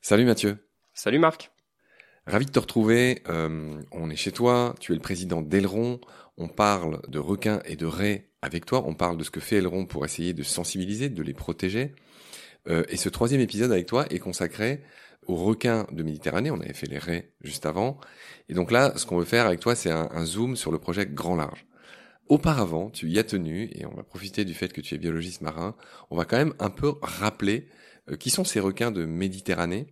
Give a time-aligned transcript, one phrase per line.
[0.00, 0.58] Salut Mathieu.
[0.92, 1.50] Salut Marc.
[2.26, 3.22] Ravi de te retrouver.
[3.28, 4.74] Euh, on est chez toi.
[4.78, 5.98] Tu es le président d'Aileron.
[6.36, 8.84] On parle de requins et de raies avec toi.
[8.86, 11.94] On parle de ce que fait Aileron pour essayer de sensibiliser, de les protéger.
[12.68, 14.82] Euh, et ce troisième épisode avec toi est consacré
[15.26, 16.50] aux requins de Méditerranée.
[16.50, 17.98] On avait fait les raies juste avant.
[18.50, 20.78] Et donc là, ce qu'on veut faire avec toi, c'est un, un zoom sur le
[20.78, 21.64] projet Grand Large.
[22.28, 25.42] Auparavant, tu y as tenu, et on va profiter du fait que tu es biologiste
[25.42, 25.76] marin,
[26.10, 27.68] on va quand même un peu rappeler
[28.10, 29.86] euh, qui sont ces requins de Méditerranée.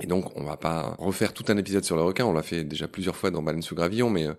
[0.00, 2.64] Et donc, on va pas refaire tout un épisode sur les requins, on l'a fait
[2.64, 4.34] déjà plusieurs fois dans Baleine sous gravillon, mais euh,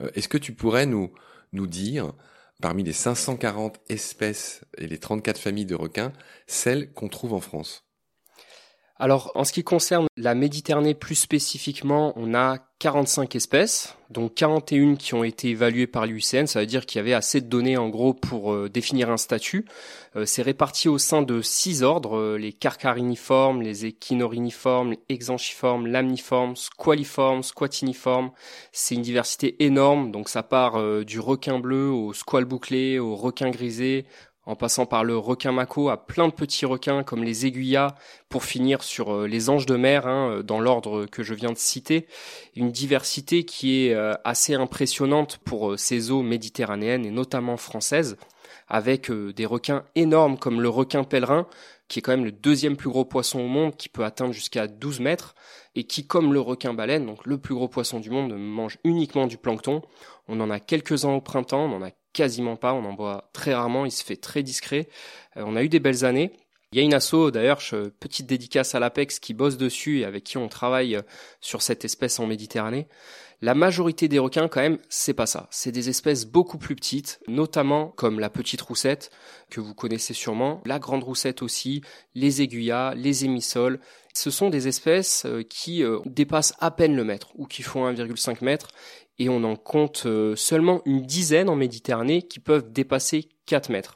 [0.00, 1.12] euh, est-ce que tu pourrais nous,
[1.52, 2.12] nous dire,
[2.60, 6.12] parmi les 540 espèces et les 34 familles de requins,
[6.48, 7.83] celles qu'on trouve en France?
[8.96, 14.94] Alors, en ce qui concerne la Méditerranée plus spécifiquement, on a 45 espèces, dont 41
[14.94, 16.46] qui ont été évaluées par l'UICN.
[16.46, 19.16] Ça veut dire qu'il y avait assez de données en gros pour euh, définir un
[19.16, 19.64] statut.
[20.14, 25.88] Euh, c'est réparti au sein de six ordres euh, les carcariniformes, les échinoriniformes, les exanchiformes,
[25.88, 28.30] lamniformes, squaliformes, squatiniformes.
[28.70, 33.50] C'est une diversité énorme, donc ça part du requin bleu au squal bouclé, au requin
[33.50, 34.06] grisé,
[34.46, 37.94] en passant par le requin mako à plein de petits requins comme les aiguillas,
[38.28, 41.52] pour finir sur euh, les anges de mer, hein, euh, dans l'ordre que je viens
[41.52, 42.06] de citer.
[42.56, 48.16] Une diversité qui est euh, assez impressionnante pour ces eaux méditerranéennes et notamment françaises,
[48.68, 51.46] avec des requins énormes comme le requin pèlerin,
[51.88, 54.66] qui est quand même le deuxième plus gros poisson au monde, qui peut atteindre jusqu'à
[54.66, 55.34] 12 mètres,
[55.74, 59.26] et qui, comme le requin baleine, donc le plus gros poisson du monde, mange uniquement
[59.26, 59.82] du plancton.
[60.28, 63.52] On en a quelques-uns au printemps, on en a quasiment pas, on en voit très
[63.52, 64.88] rarement, il se fait très discret.
[65.36, 66.32] Euh, on a eu des belles années.
[66.72, 67.60] Il y a une asso, d'ailleurs,
[68.00, 71.02] petite dédicace à l'APEX qui bosse dessus et avec qui on travaille euh,
[71.42, 72.88] sur cette espèce en Méditerranée.
[73.42, 75.48] La majorité des requins, quand même, c'est pas ça.
[75.50, 79.10] C'est des espèces beaucoup plus petites, notamment comme la petite roussette,
[79.50, 81.82] que vous connaissez sûrement, la grande roussette aussi,
[82.14, 83.80] les aiguillas, les émissoles.
[84.14, 88.44] Ce sont des espèces euh, qui dépassent à peine le mètre, ou qui font 1,5
[88.44, 88.68] mètre,
[89.18, 93.94] et on en compte euh, seulement une dizaine en Méditerranée qui peuvent dépasser 4 mètres.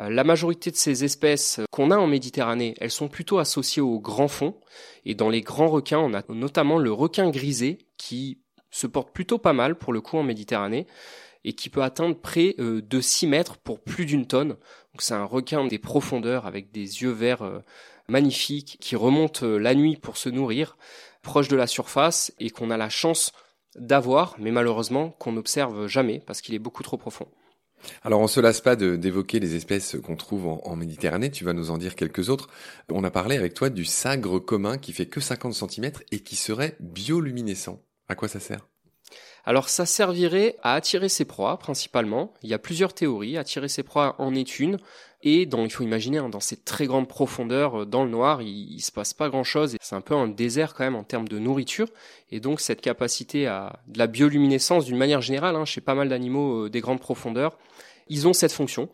[0.00, 3.98] Euh, la majorité de ces espèces qu'on a en Méditerranée, elles sont plutôt associées au
[3.98, 4.58] grand fond.
[5.04, 8.41] Et dans les grands requins, on a notamment le requin grisé qui
[8.72, 10.88] se porte plutôt pas mal pour le coup en Méditerranée
[11.44, 14.56] et qui peut atteindre près euh, de 6 mètres pour plus d'une tonne.
[14.98, 17.62] C'est un requin des profondeurs avec des yeux verts
[18.08, 20.76] magnifiques qui remontent la nuit pour se nourrir
[21.22, 23.32] proche de la surface et qu'on a la chance
[23.76, 27.26] d'avoir, mais malheureusement qu'on n'observe jamais parce qu'il est beaucoup trop profond.
[28.02, 31.70] Alors on se lasse pas d'évoquer les espèces qu'on trouve en, Méditerranée, tu vas nous
[31.70, 32.48] en dire quelques autres.
[32.90, 36.36] On a parlé avec toi du sagre commun qui fait que 50 cm et qui
[36.36, 37.80] serait bioluminescent.
[38.08, 38.66] À quoi ça sert?
[39.44, 42.32] Alors ça servirait à attirer ses proies principalement.
[42.42, 43.36] Il y a plusieurs théories.
[43.36, 44.78] Attirer ses proies en est une.
[45.24, 48.72] Et il faut imaginer, hein, dans ces très grandes profondeurs, euh, dans le noir, il,
[48.72, 49.76] il se passe pas grand chose.
[49.80, 51.88] C'est un peu un désert quand même en termes de nourriture.
[52.30, 56.08] Et donc cette capacité à de la bioluminescence d'une manière générale, hein, chez pas mal
[56.08, 57.56] d'animaux euh, des grandes profondeurs,
[58.08, 58.88] ils ont cette fonction.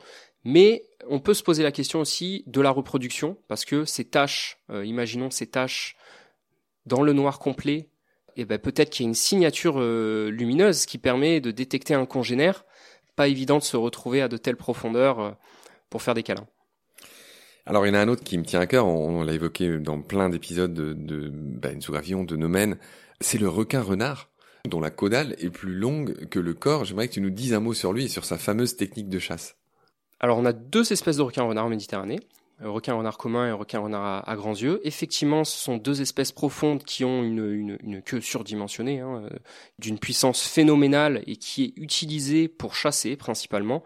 [0.45, 4.59] Mais on peut se poser la question aussi de la reproduction, parce que ces taches,
[4.71, 5.97] euh, imaginons ces taches
[6.87, 7.89] dans le noir complet,
[8.39, 12.07] et eh ben peut-être qu'il y a une signature lumineuse qui permet de détecter un
[12.07, 12.65] congénère.
[13.17, 15.37] Pas évident de se retrouver à de telles profondeurs
[15.91, 16.47] pour faire des câlins.
[17.67, 19.79] Alors il y en a un autre qui me tient à cœur, on, l'a évoqué
[19.79, 22.79] dans plein d'épisodes de, ben, gravillon, de Nomen,
[23.21, 24.31] c'est le requin renard
[24.67, 26.85] dont la caudale est plus longue que le corps.
[26.85, 29.19] J'aimerais que tu nous dises un mot sur lui et sur sa fameuse technique de
[29.19, 29.57] chasse.
[30.21, 32.21] Alors on a deux espèces de requins renards en Méditerranée
[32.61, 34.81] requin renard commun et requin renard à, grands yeux.
[34.85, 39.31] Effectivement, ce sont deux espèces profondes qui ont une, queue surdimensionnée, hein, euh,
[39.79, 43.83] d'une puissance phénoménale et qui est utilisée pour chasser principalement,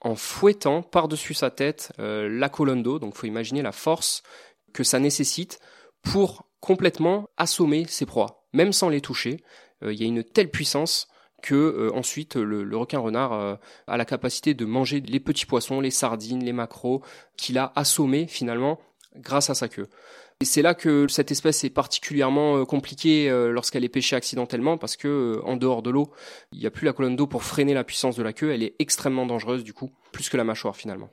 [0.00, 2.98] en fouettant par-dessus sa tête euh, la colonne d'eau.
[2.98, 4.22] Donc, faut imaginer la force
[4.72, 5.58] que ça nécessite
[6.02, 9.42] pour complètement assommer ses proies, même sans les toucher.
[9.82, 11.08] Euh, il y a une telle puissance
[11.44, 13.54] que euh, ensuite le, requin renard euh,
[13.86, 17.02] a la capacité de manger les petits poissons, les sardines, les maquereaux,
[17.36, 18.80] qu'il a assommés finalement
[19.16, 19.88] grâce à sa queue.
[20.40, 24.96] Et c'est là que cette espèce est particulièrement euh, compliquée lorsqu'elle est pêchée accidentellement parce
[24.96, 26.10] que en dehors de l'eau,
[26.52, 28.50] il n'y a plus la colonne d'eau pour freiner la puissance de la queue.
[28.50, 31.10] Elle est extrêmement dangereuse du coup, plus que la mâchoire finalement.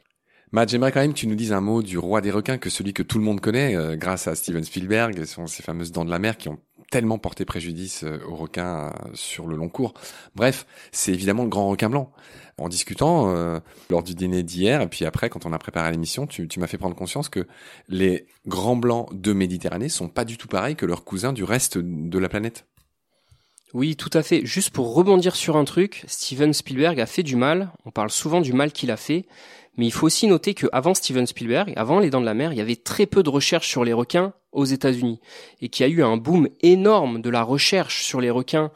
[0.54, 2.70] Matt, j'aimerais quand même que tu nous dises un mot du roi des requins, que
[2.70, 6.10] celui que tout le monde connaît, grâce à Steven Spielberg et ses fameuses dents de
[6.10, 6.60] la mer qui ont
[6.92, 9.96] tellement porté préjudice euh, aux requins euh, sur le long cours.
[10.36, 12.12] Bref, c'est évidemment le grand requin blanc.
[12.58, 13.60] En discutant euh,
[13.90, 16.68] lors du dîner d'hier, et puis après, quand on a préparé l'émission, tu, tu m'as
[16.68, 17.48] fait prendre conscience que
[17.88, 21.80] les grands blancs de Méditerranée sont pas du tout pareils que leurs cousins du reste
[21.80, 22.68] de la planète.
[23.74, 24.46] Oui, tout à fait.
[24.46, 27.72] Juste pour rebondir sur un truc, Steven Spielberg a fait du mal.
[27.86, 29.26] On parle souvent du mal qu'il a fait.
[29.78, 32.58] Mais il faut aussi noter qu'avant Steven Spielberg, avant Les Dents de la Mer, il
[32.58, 35.22] y avait très peu de recherches sur les requins aux États-Unis.
[35.62, 38.72] Et qu'il y a eu un boom énorme de la recherche sur les requins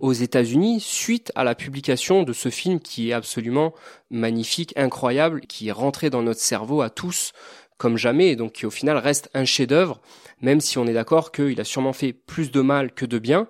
[0.00, 3.72] aux États-Unis suite à la publication de ce film qui est absolument
[4.10, 7.32] magnifique, incroyable, qui est rentré dans notre cerveau à tous
[7.78, 10.02] comme jamais, et donc qui au final reste un chef-d'œuvre,
[10.42, 13.46] même si on est d'accord qu'il a sûrement fait plus de mal que de bien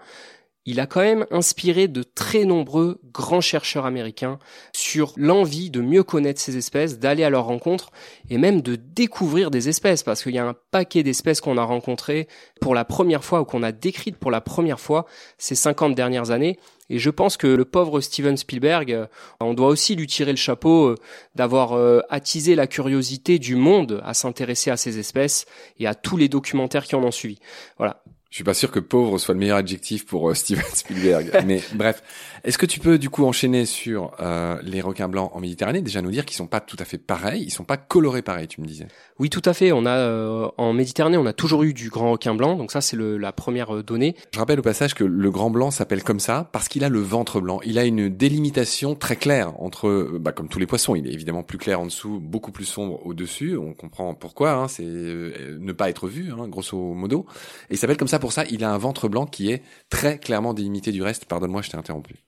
[0.66, 4.38] il a quand même inspiré de très nombreux grands chercheurs américains
[4.72, 7.90] sur l'envie de mieux connaître ces espèces, d'aller à leur rencontre
[8.28, 11.64] et même de découvrir des espèces parce qu'il y a un paquet d'espèces qu'on a
[11.64, 12.28] rencontrées
[12.60, 15.06] pour la première fois ou qu'on a décrites pour la première fois
[15.38, 16.58] ces 50 dernières années.
[16.90, 19.06] Et je pense que le pauvre Steven Spielberg, euh,
[19.40, 20.94] on doit aussi lui tirer le chapeau euh,
[21.36, 25.46] d'avoir euh, attisé la curiosité du monde à s'intéresser à ces espèces
[25.78, 27.38] et à tous les documentaires qui en ont suivi.
[27.78, 28.02] Voilà.
[28.30, 31.42] Je suis pas sûr que pauvre soit le meilleur adjectif pour euh, Steven Spielberg.
[31.46, 32.02] Mais bref,
[32.44, 35.82] est-ce que tu peux du coup enchaîner sur euh, les requins blancs en Méditerranée?
[35.82, 38.46] Déjà nous dire qu'ils sont pas tout à fait pareils, ils sont pas colorés pareils,
[38.46, 38.86] tu me disais.
[39.20, 39.70] Oui, tout à fait.
[39.70, 42.80] On a euh, en Méditerranée, on a toujours eu du grand requin blanc, donc ça
[42.80, 44.16] c'est la première donnée.
[44.32, 47.00] Je rappelle au passage que le grand blanc s'appelle comme ça parce qu'il a le
[47.00, 47.60] ventre blanc.
[47.66, 51.42] Il a une délimitation très claire entre, bah, comme tous les poissons, il est évidemment
[51.42, 53.58] plus clair en dessous, beaucoup plus sombre au dessus.
[53.58, 54.52] On comprend pourquoi.
[54.52, 57.26] Hein, c'est ne pas être vu, hein, grosso modo.
[57.68, 60.16] Et il s'appelle comme ça pour ça, il a un ventre blanc qui est très
[60.16, 61.26] clairement délimité du reste.
[61.26, 62.24] Pardonne-moi, je t'ai interrompu.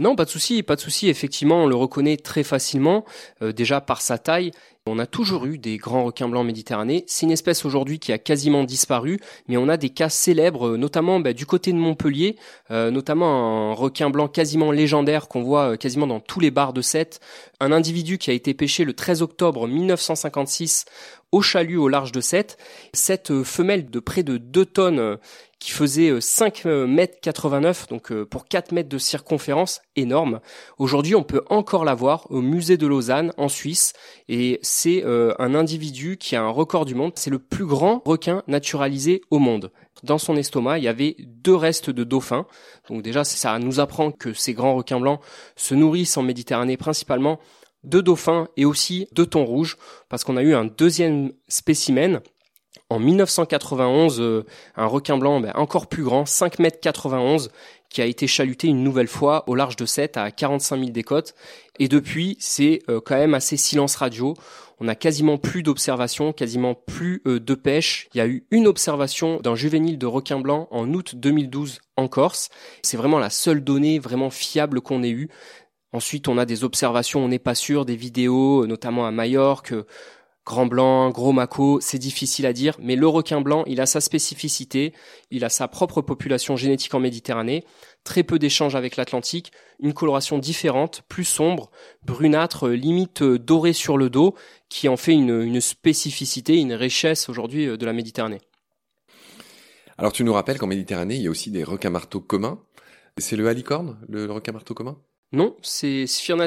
[0.00, 1.08] Non, pas de souci, pas de souci.
[1.08, 3.04] Effectivement, on le reconnaît très facilement,
[3.42, 4.50] euh, déjà par sa taille.
[4.86, 7.02] On a toujours eu des grands requins blancs méditerranéens.
[7.06, 10.76] C'est une espèce aujourd'hui qui a quasiment disparu, mais on a des cas célèbres, euh,
[10.78, 12.36] notamment bah, du côté de Montpellier,
[12.70, 16.80] euh, notamment un requin blanc quasiment légendaire qu'on voit quasiment dans tous les bars de
[16.80, 17.20] Sète.
[17.60, 20.86] Un individu qui a été pêché le 13 octobre 1956
[21.32, 22.56] au chalut au large de Sète.
[22.94, 25.18] Cette femelle de près de 2 tonnes
[25.62, 30.40] qui faisait 5 euh, mètres 89, donc euh, pour 4 mètres de circonférence, énorme.
[30.78, 33.92] Aujourd'hui, on peut encore la voir au musée de Lausanne, en Suisse,
[34.28, 37.12] et c'est euh, un individu qui a un record du monde.
[37.14, 39.70] C'est le plus grand requin naturalisé au monde.
[40.02, 42.46] Dans son estomac, il y avait deux restes de dauphins.
[42.88, 45.20] Donc déjà, ça nous apprend que ces grands requins blancs
[45.54, 47.38] se nourrissent en Méditerranée principalement
[47.84, 49.76] de dauphins et aussi de thon rouge,
[50.08, 52.20] parce qu'on a eu un deuxième spécimen
[52.92, 54.44] en 1991, euh,
[54.76, 57.50] un requin blanc ben, encore plus grand, 5 mètres 91,
[57.88, 61.34] qui a été chaluté une nouvelle fois au large de 7 à 45 000 décotes.
[61.78, 64.34] Et depuis, c'est euh, quand même assez silence radio.
[64.78, 68.08] On a quasiment plus d'observations, quasiment plus euh, de pêche.
[68.14, 72.08] Il y a eu une observation d'un juvénile de requin blanc en août 2012 en
[72.08, 72.50] Corse.
[72.82, 75.30] C'est vraiment la seule donnée vraiment fiable qu'on ait eue.
[75.94, 79.74] Ensuite, on a des observations, on n'est pas sûr, des vidéos, notamment à Majorque,
[80.44, 84.00] Grand blanc, gros mako, c'est difficile à dire, mais le requin blanc, il a sa
[84.00, 84.92] spécificité,
[85.30, 87.64] il a sa propre population génétique en Méditerranée,
[88.02, 91.70] très peu d'échanges avec l'Atlantique, une coloration différente, plus sombre,
[92.04, 94.34] brunâtre, limite dorée sur le dos,
[94.68, 98.40] qui en fait une, spécificité, une richesse aujourd'hui euh, de la Méditerranée.
[99.96, 102.58] Alors tu nous rappelles qu'en Méditerranée, il y a aussi des requins marteaux communs.
[103.16, 104.96] C'est le halicorne, le requin marteau commun?
[105.32, 106.46] Non, c'est Sphyrna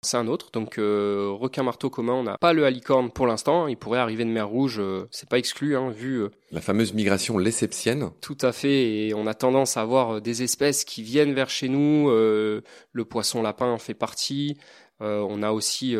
[0.00, 0.50] C'est un autre.
[0.52, 3.68] Donc, euh, requin marteau commun, on n'a pas le halicorne pour l'instant.
[3.68, 6.22] Il pourrait arriver de mer Rouge, euh, c'est pas exclu, hein, vu.
[6.22, 8.10] Euh, La fameuse migration lesseptienne.
[8.22, 9.08] Tout à fait.
[9.08, 12.08] Et on a tendance à avoir des espèces qui viennent vers chez nous.
[12.10, 14.56] le poisson lapin en fait partie.
[15.00, 15.96] on a aussi,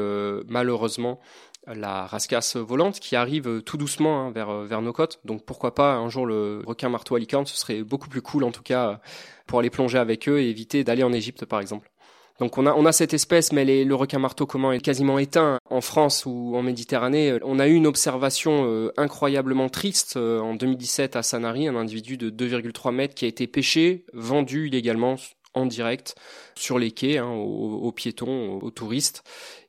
[0.49, 1.21] malheureusement,
[1.67, 5.21] la rascasse volante qui arrive tout doucement hein, vers, vers nos côtes.
[5.25, 8.53] Donc pourquoi pas un jour le requin marteau halicorne, ce serait beaucoup plus cool en
[8.53, 9.01] tout cas
[9.47, 11.92] pour aller plonger avec eux et éviter d'aller en Égypte par exemple.
[12.39, 15.59] Donc on a, on a cette espèce, mais le requin marteau commun est quasiment éteint
[15.71, 17.39] en France ou en Méditerranée.
[17.43, 22.17] On a eu une observation euh, incroyablement triste euh, en 2017 à Sanary, un individu
[22.17, 25.17] de 2,3 mètres qui a été pêché, vendu illégalement
[25.55, 26.15] en direct
[26.55, 29.23] sur les quais hein, aux, piétons, aux, touristes.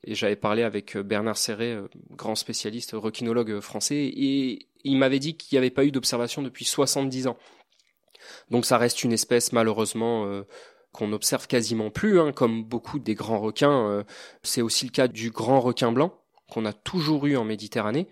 [0.06, 1.78] Et j'avais parlé avec euh, Bernard Serré,
[2.12, 6.66] grand spécialiste requinologue français, et il m'avait dit qu'il n'y avait pas eu d'observation depuis
[6.66, 7.38] 70 ans.
[8.50, 10.44] Donc ça reste une espèce malheureusement
[10.94, 13.90] qu'on observe quasiment plus, hein, comme beaucoup des grands requins.
[13.90, 14.04] Euh,
[14.44, 16.18] c'est aussi le cas du grand requin blanc
[16.50, 18.08] qu'on a toujours eu en Méditerranée,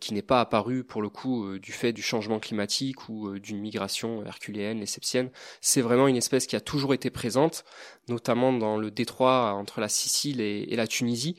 [0.00, 3.38] qui n'est pas apparu pour le coup euh, du fait du changement climatique ou euh,
[3.38, 5.30] d'une migration herculéenne, lesseptienne.
[5.60, 7.64] C'est vraiment une espèce qui a toujours été présente,
[8.08, 11.36] notamment dans le détroit entre la Sicile et, et la Tunisie,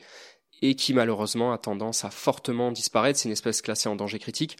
[0.62, 3.18] et qui malheureusement a tendance à fortement disparaître.
[3.18, 4.56] C'est une espèce classée en danger critique.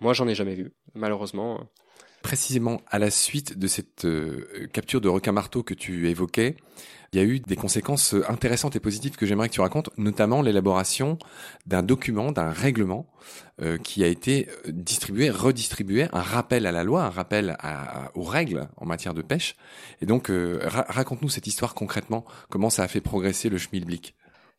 [0.00, 1.68] Moi, j'en ai jamais vu, malheureusement.
[2.24, 6.56] Précisément à la suite de cette euh, capture de requin-marteau que tu évoquais,
[7.12, 10.40] il y a eu des conséquences intéressantes et positives que j'aimerais que tu racontes, notamment
[10.40, 11.18] l'élaboration
[11.66, 13.06] d'un document, d'un règlement
[13.60, 17.58] euh, qui a été distribué, redistribué, un rappel à la loi, un rappel
[18.14, 19.54] aux règles en matière de pêche.
[20.00, 24.14] Et donc, euh, raconte-nous cette histoire concrètement, comment ça a fait progresser le schmilblick?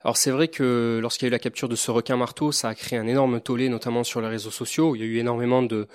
[0.05, 2.69] Alors c'est vrai que lorsqu'il y a eu la capture de ce requin marteau, ça
[2.69, 4.95] a créé un énorme tollé, notamment sur les réseaux sociaux.
[4.95, 5.87] Il y a eu énormément de,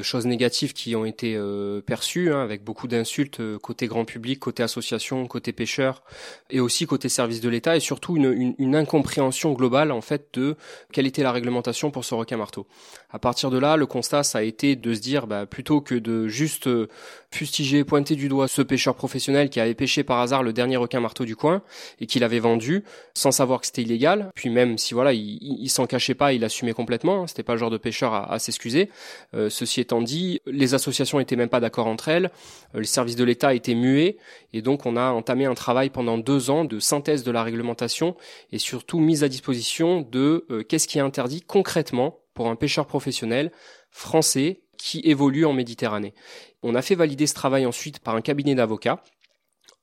[0.00, 4.40] choses négatives qui ont été euh, perçues, hein, avec beaucoup d'insultes euh, côté grand public,
[4.40, 6.02] côté association, côté pêcheurs,
[6.48, 10.56] et aussi côté service de l'État, et surtout une, incompréhension globale en fait de
[10.90, 12.66] quelle était la réglementation pour ce requin marteau.
[13.10, 15.94] À partir de là, le constat ça a été de se dire, bah, plutôt que
[15.94, 16.88] de juste euh,
[17.30, 21.00] fustiger, pointer du doigt ce pêcheur professionnel qui avait pêché par hasard le dernier requin
[21.00, 21.60] marteau du coin
[22.00, 22.82] et qui l'avait vendu
[23.12, 24.30] sans savoir que c'était illégal.
[24.34, 27.22] Puis même si voilà, il, s'en cachait pas, il assumait complètement.
[27.22, 28.90] Hein, c'était pas le genre de pêcheur à, s'excuser.
[29.34, 32.30] Euh, ceci étant dit, les associations étaient même pas d'accord entre elles.
[32.74, 34.16] Euh, les services de l'État étaient muets
[34.52, 38.16] et donc on a entamé un travail pendant deux ans de synthèse de la réglementation
[38.52, 42.86] et surtout mise à disposition de euh, qu'est-ce qui est interdit concrètement pour un pêcheur
[42.86, 43.50] professionnel
[43.90, 46.14] français qui évolue en Méditerranée.
[46.62, 49.02] On a fait valider ce travail ensuite par un cabinet d'avocats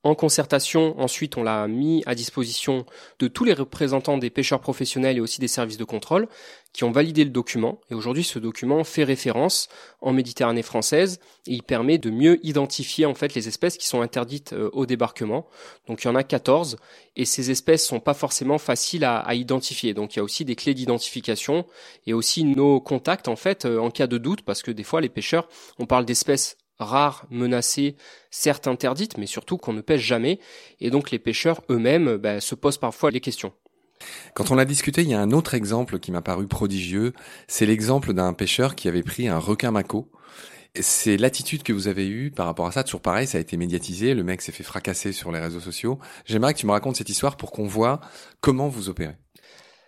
[0.06, 2.86] en concertation, ensuite, on l'a mis à disposition
[3.18, 6.28] de tous les représentants des pêcheurs professionnels et aussi des services de contrôle
[6.74, 7.82] qui ont validé le document.
[7.90, 9.68] Et aujourd'hui, ce document fait référence
[10.02, 14.02] en Méditerranée française et il permet de mieux identifier en fait les espèces qui sont
[14.02, 15.48] interdites euh, au débarquement.
[15.88, 16.78] Donc il y en a 14
[17.16, 19.96] et ces espèces sont pas forcément faciles à, identifier.
[19.96, 21.66] Donc il y a aussi des clés d'identification
[22.06, 25.02] et aussi nos contacts en fait euh, en cas de doute parce que des fois
[25.02, 27.96] les pêcheurs, on parle d'espèces rares, menacées,
[28.32, 30.40] certes interdites, mais surtout qu'on ne pêche jamais.
[30.80, 33.54] Et donc les pêcheurs eux-mêmes bah, se posent parfois les questions.
[34.34, 37.14] Quand on a discuté, il y a un autre exemple qui m'a paru prodigieux.
[37.48, 40.12] C'est l'exemple d'un pêcheur qui avait pris un requin mako.
[40.78, 42.84] C'est l'attitude que vous avez eue par rapport à ça.
[42.84, 44.14] Toujours pareil, ça a été médiatisé.
[44.14, 46.00] Le mec s'est fait fracasser sur les réseaux sociaux.
[46.26, 48.02] J'aimerais que tu me racontes cette histoire pour qu'on voit
[48.42, 49.16] comment vous opérez.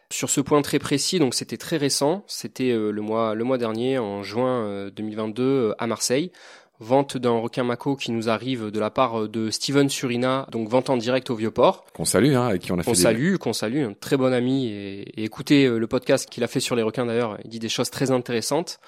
[0.10, 3.58] Sur ce point très précis, donc c'était très récent, c'était euh, le mois le mois
[3.58, 6.32] dernier en juin 2022 euh, euh, à Marseille
[6.80, 10.90] vente d'un requin mako qui nous arrive de la part de Steven Surina, donc vente
[10.90, 11.86] en direct au Vieux-Port.
[11.94, 12.92] Qu'on salue, hein, avec qui on a fait.
[12.92, 16.44] Qu'on salue, qu'on salue, un très bon ami et, et écoutez euh, le podcast qu'il
[16.44, 18.80] a fait sur les requins d'ailleurs, il dit des choses très intéressantes.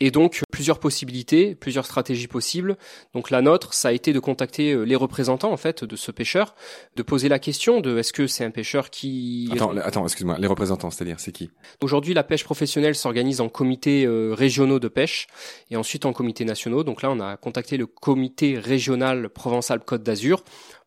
[0.00, 2.76] Et donc plusieurs possibilités, plusieurs stratégies possibles.
[3.14, 6.10] Donc la nôtre, ça a été de contacter euh, les représentants en fait de ce
[6.10, 6.54] pêcheur,
[6.96, 10.46] de poser la question de est-ce que c'est un pêcheur qui Attends, attends, excuse-moi, les
[10.46, 11.50] représentants, c'est-à-dire c'est qui?
[11.80, 15.26] Aujourd'hui, la pêche professionnelle s'organise en comités euh, régionaux de pêche
[15.70, 16.84] et ensuite en comités nationaux.
[16.84, 20.44] Donc là, on a contacté le comité régional Provence-Alpes-Côte d'Azur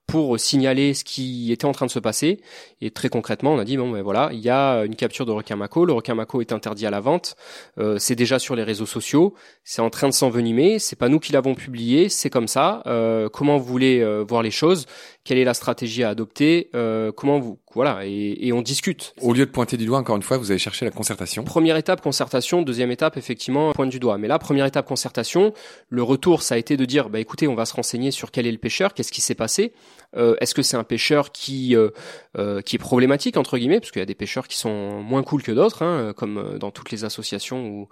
[0.07, 2.39] pour signaler ce qui était en train de se passer.
[2.81, 5.31] Et très concrètement, on a dit bon ben voilà, il y a une capture de
[5.31, 5.85] requin mako.
[5.85, 7.35] Le requin mako est interdit à la vente.
[7.79, 9.33] Euh, c'est déjà sur les réseaux sociaux.
[9.63, 10.79] C'est en train de s'envenimer.
[10.79, 12.09] C'est pas nous qui l'avons publié.
[12.09, 12.83] C'est comme ça.
[12.85, 14.85] Euh, comment vous voulez euh, voir les choses?
[15.23, 16.69] Quelle est la stratégie à adopter?
[17.15, 19.13] Comment vous voilà et, et, on discute.
[19.21, 21.43] Au lieu de pointer du doigt, encore une fois, vous avez cherché la concertation.
[21.43, 24.17] Première étape concertation, deuxième étape effectivement pointe du doigt.
[24.17, 25.53] Mais là, première étape concertation,
[25.89, 28.47] le retour ça a été de dire bah écoutez, on va se renseigner sur quel
[28.47, 29.73] est le pêcheur, qu'est-ce qui s'est passé.
[30.15, 31.89] Euh, est-ce que c'est un pêcheur qui euh,
[32.37, 35.23] euh, qui est problématique entre guillemets, parce qu'il y a des pêcheurs qui sont moins
[35.23, 37.87] cool que d'autres, hein, comme dans toutes les associations ou,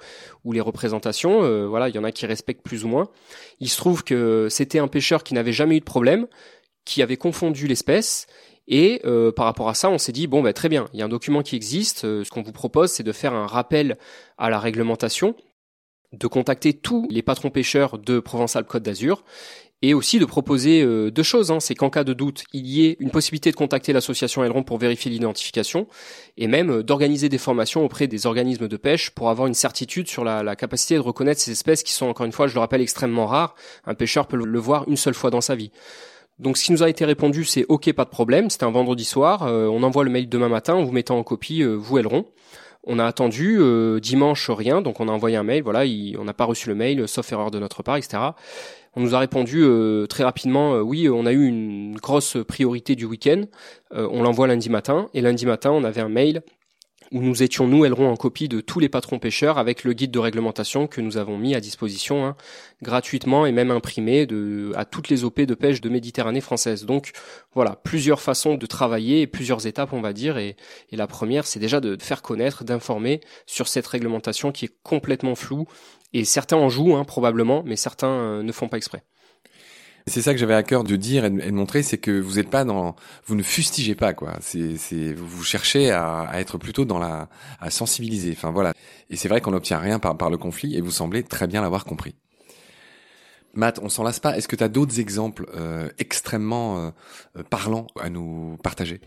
[0.46, 1.68] ou les représentations.
[1.68, 3.10] voilà, il y en a qui respectent plus ou moins.
[3.60, 6.28] Il se trouve que c'était un pêcheur qui n'avait jamais eu de problème,
[6.86, 8.28] qui avait confondu l'espèce.
[8.68, 9.02] Et
[9.36, 11.10] par rapport à ça, on s'est dit bon, bah, très bien, il y a un
[11.10, 12.02] document qui existe.
[12.02, 13.98] ce qu'on vous propose, c'est de faire un rappel
[14.38, 15.36] à la réglementation
[16.14, 19.24] de contacter tous les patrons pêcheurs de Provence-Alpes-Côte d'Azur
[19.82, 21.52] et aussi de proposer euh, deux choses.
[21.52, 21.60] Hein.
[21.60, 24.78] C'est qu'en cas de doute, il y ait une possibilité de contacter l'association Aileron pour
[24.78, 25.88] vérifier l'identification
[26.38, 30.08] et même euh, d'organiser des formations auprès des organismes de pêche pour avoir une certitude
[30.08, 32.62] sur la, la, capacité de reconnaître ces espèces qui sont, encore une fois, je le
[32.62, 33.56] rappelle, extrêmement rares.
[33.86, 35.72] Un pêcheur peut le voir une seule fois dans sa vie.
[36.40, 38.50] Donc ce qui nous a été répondu, c'est OK, pas de problème.
[38.50, 39.44] C'était un vendredi soir.
[39.44, 42.26] Euh, on envoie le mail demain matin en vous mettant en copie, vous Aileron.
[42.86, 43.62] On a attendu
[44.02, 45.64] dimanche rien, donc on a envoyé un mail.
[45.64, 45.84] Voilà,
[46.20, 48.34] on n'a pas reçu le mail, sauf erreur de notre part, etc.
[48.96, 52.96] On nous a répondu euh, très rapidement, euh, oui, on a eu une grosse priorité
[52.96, 53.44] du week-end,
[53.94, 56.44] euh, on l'envoie lundi matin, et lundi matin, on avait un mail
[57.12, 60.12] où nous étions, nous, ailerons en copie de tous les patrons pêcheurs avec le guide
[60.12, 62.36] de réglementation que nous avons mis à disposition hein,
[62.82, 64.28] gratuitement et même imprimé
[64.76, 66.86] à toutes les OP de pêche de Méditerranée française.
[66.86, 67.12] Donc
[67.54, 70.38] voilà, plusieurs façons de travailler plusieurs étapes, on va dire.
[70.38, 70.56] Et,
[70.92, 75.36] et la première, c'est déjà de faire connaître, d'informer sur cette réglementation qui est complètement
[75.36, 75.68] floue
[76.14, 79.04] et certains en jouent, hein, probablement, mais certains euh, ne font pas exprès.
[80.06, 82.50] C'est ça que j'avais à cœur de dire et de, montrer, c'est que vous êtes
[82.50, 82.96] pas dans,
[83.26, 84.34] vous ne fustigez pas quoi.
[84.42, 87.30] C'est, vous cherchez à, être plutôt dans la,
[87.62, 88.34] à sensibiliser.
[88.36, 88.74] Enfin voilà.
[89.10, 91.86] Et c'est vrai qu'on n'obtient rien par, le conflit et vous semblez très bien l'avoir
[91.86, 92.16] compris.
[93.54, 94.36] Matt, on s'en lasse pas.
[94.36, 96.92] Est-ce que tu as d'autres exemples euh, extrêmement
[97.38, 99.00] euh, parlants à nous partager?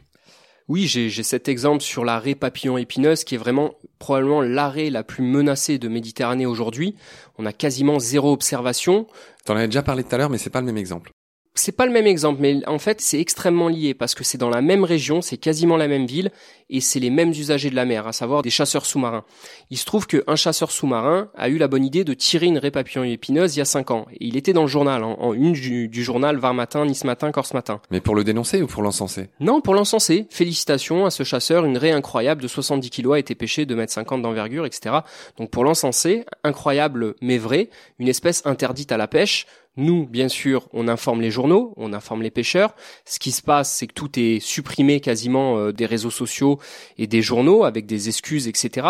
[0.69, 5.23] Oui, j'ai cet exemple sur l'arrêt papillon épineuse qui est vraiment probablement l'arrêt la plus
[5.23, 6.97] menacée de Méditerranée aujourd'hui.
[7.39, 9.07] On a quasiment zéro observation.
[9.45, 11.13] T'en avais déjà parlé tout à l'heure, mais c'est pas le même exemple.
[11.59, 14.51] C'est pas le même exemple, mais en fait, c'est extrêmement lié parce que c'est dans
[14.51, 16.31] la même région, c'est quasiment la même ville
[16.69, 19.25] et c'est les mêmes usagers de la mer, à savoir des chasseurs sous-marins.
[19.71, 22.71] Il se trouve qu'un chasseur sous-marin a eu la bonne idée de tirer une raie
[22.71, 24.07] papillon épineuse il y a cinq ans.
[24.13, 27.55] Et il était dans le journal, en, une du, journal Var Matin, Nice Matin, Corse
[27.55, 27.81] Matin.
[27.91, 29.31] Mais pour le dénoncer ou pour l'encenser?
[29.41, 30.27] Non, pour l'encenser.
[30.31, 33.93] Félicitations à ce chasseur, une raie incroyable de 70 kilos a été pêchée, de mètres
[33.93, 34.97] 50 d'envergure, etc.
[35.39, 39.47] Donc pour l'encenser, incroyable mais vrai, une espèce interdite à la pêche,
[39.77, 42.75] nous, bien sûr, on informe les journaux, on informe les pêcheurs.
[43.05, 46.59] Ce qui se passe, c'est que tout est supprimé quasiment euh, des réseaux sociaux
[46.99, 48.87] et des journaux avec des excuses, etc.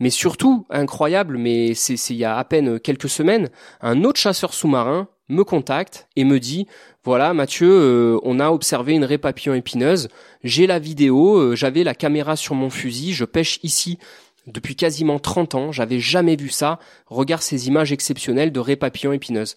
[0.00, 3.50] Mais surtout, incroyable, mais c'est il y a à peine quelques semaines,
[3.80, 6.66] un autre chasseur sous-marin me contacte et me dit
[7.02, 10.08] voilà Mathieu, euh, on a observé une raie papillon épineuse,
[10.42, 13.98] j'ai la vidéo, euh, j'avais la caméra sur mon fusil, je pêche ici
[14.46, 16.78] depuis quasiment 30 ans, j'avais jamais vu ça.
[17.06, 19.56] Regarde ces images exceptionnelles de raies papillons épineuses.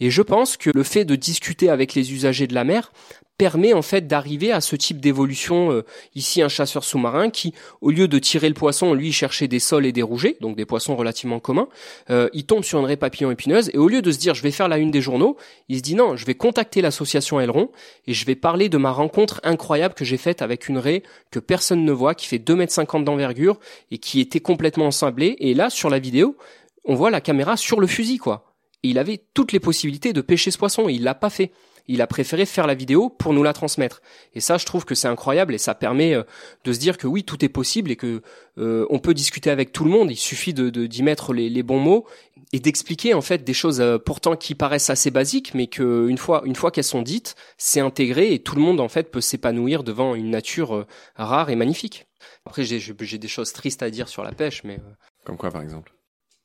[0.00, 2.92] Et je pense que le fait de discuter avec les usagers de la mer
[3.38, 5.72] permet en fait d'arriver à ce type d'évolution.
[5.72, 9.58] Euh, ici, un chasseur sous-marin qui, au lieu de tirer le poisson, lui cherchait des
[9.58, 11.68] sols et des rougets, donc des poissons relativement communs.
[12.10, 14.42] Euh, il tombe sur une raie papillon épineuse et au lieu de se dire je
[14.42, 15.36] vais faire la une des journaux,
[15.68, 17.70] il se dit non, je vais contacter l'association Aileron
[18.06, 21.38] et je vais parler de ma rencontre incroyable que j'ai faite avec une raie que
[21.38, 23.58] personne ne voit, qui fait 2 mètres 50 d'envergure
[23.90, 25.36] et qui était complètement ensablée.
[25.38, 26.36] Et là, sur la vidéo,
[26.84, 28.54] on voit la caméra sur le fusil, quoi.
[28.82, 31.50] Et il avait toutes les possibilités de pêcher ce poisson et il l'a pas fait
[31.88, 34.02] il a préféré faire la vidéo pour nous la transmettre.
[34.34, 36.22] Et ça, je trouve que c'est incroyable et ça permet euh,
[36.64, 38.22] de se dire que oui, tout est possible et que
[38.58, 40.10] euh, on peut discuter avec tout le monde.
[40.10, 42.06] Il suffit de d'y mettre les, bons mots
[42.52, 46.18] et d'expliquer en fait des choses euh, pourtant qui paraissent assez basiques, mais que une
[46.18, 49.20] fois une fois qu'elles sont dites, c'est intégré et tout le monde en fait peut
[49.20, 52.06] s'épanouir devant une nature rare et magnifique.
[52.44, 54.78] Après, j'ai j'ai des choses tristes à dire sur la pêche, mais
[55.24, 55.92] comme quoi par exemple?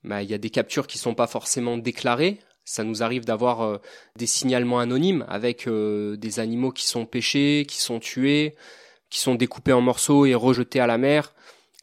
[0.04, 2.40] bah, il y a des captures qui sont pas forcément déclarées.
[2.66, 3.78] Ça nous arrive d'avoir euh,
[4.16, 8.56] des signalements anonymes avec euh, des animaux qui sont pêchés, qui sont tués,
[9.10, 11.34] qui sont découpés en morceaux et rejetés à la mer,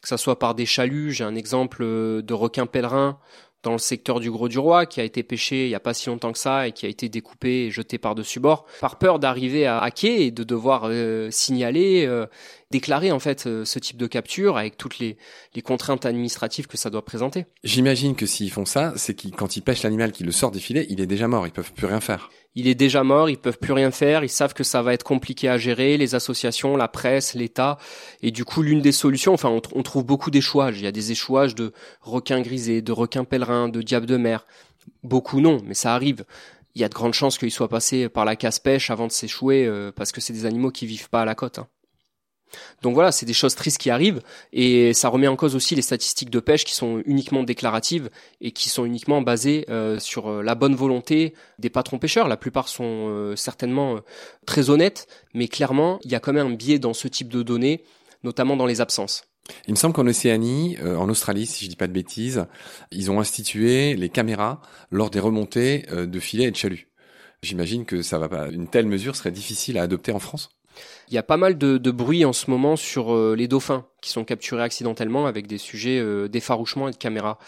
[0.01, 1.11] que ça soit par des chaluts.
[1.11, 3.19] J'ai un exemple euh, de requin pèlerin
[3.63, 5.93] dans le secteur du Gros du Roi qui a été pêché il y a pas
[5.93, 9.19] si longtemps que ça et qui a été découpé et jeté par-dessus bord par peur
[9.19, 10.89] d'arriver à, quai et de devoir
[11.31, 12.07] signaler
[12.71, 15.17] déclarer en fait euh, ce type de capture avec toutes les,
[15.55, 17.45] les contraintes administratives que ça doit présenter.
[17.63, 20.59] J'imagine que s'ils font ça, c'est qu'ils quand ils pêchent l'animal, qu'ils le sortent des
[20.59, 22.29] filets, il est déjà mort, ils peuvent plus rien faire.
[22.59, 25.03] Il est déjà mort, ils peuvent plus rien faire, ils savent que ça va être
[25.03, 27.77] compliqué à gérer, les associations, la presse, l'État,
[28.21, 31.13] et du coup l'une des solutions, enfin on, trouve beaucoup d'échouages, il y a des
[31.13, 34.45] échouages de requins grisés, de requins pèlerins, de diables de mer,
[35.03, 36.25] beaucoup non, mais ça arrive
[36.75, 39.65] il y a de grandes chances qu'ils soient passés par la casse-pêche avant de s'échouer
[39.65, 41.59] euh, parce que c'est des animaux qui vivent pas à la côte.
[41.59, 41.67] Hein.
[42.81, 44.21] Donc voilà, c'est des choses tristes qui arrivent
[44.53, 48.09] et ça remet en cause aussi les statistiques de pêche qui sont uniquement déclaratives
[48.41, 52.27] et qui sont uniquement basées euh, sur euh, la bonne volonté des patrons pêcheurs.
[52.27, 53.99] La plupart sont euh, certainement
[54.45, 57.43] très honnêtes, mais clairement, il y a quand même un biais dans ce type de
[57.43, 57.83] données,
[58.23, 59.23] notamment dans les absences.
[59.67, 62.45] Il me semble qu'en Océanie, en Australie, si je dis pas de bêtises,
[62.91, 66.87] ils ont institué les caméras lors des remontées de filets et de chaluts.
[67.41, 70.49] J'imagine que ça va pas, une telle mesure serait difficile à adopter en France?
[71.09, 74.11] Il y a pas mal de, bruit en ce moment sur euh, les dauphins qui
[74.11, 77.39] sont capturés accidentellement avec des sujets euh, d'effarouchement et de caméra.